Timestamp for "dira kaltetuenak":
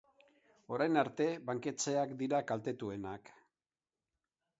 2.21-3.31